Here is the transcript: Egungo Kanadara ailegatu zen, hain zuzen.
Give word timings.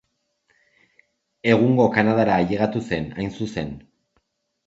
Egungo 1.51 1.85
Kanadara 1.97 2.37
ailegatu 2.43 2.83
zen, 2.91 3.07
hain 3.19 3.31
zuzen. 3.37 3.73